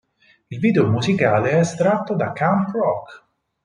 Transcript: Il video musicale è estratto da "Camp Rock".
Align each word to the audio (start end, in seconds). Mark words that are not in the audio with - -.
Il 0.49 0.57
video 0.57 0.89
musicale 0.89 1.51
è 1.51 1.57
estratto 1.59 2.15
da 2.15 2.31
"Camp 2.31 2.69
Rock". 2.73 3.23